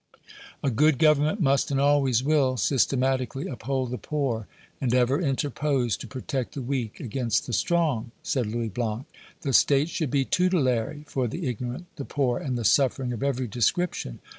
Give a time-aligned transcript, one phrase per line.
[0.63, 4.47] "A good government must and always will systematically uphold the poor,
[4.81, 9.05] and ever interpose to protect the weak against the strong," said Louis Blanc.
[9.41, 13.45] "The state should be tutelary for the ignorant, the poor and the suffering of every
[13.45, 14.17] description.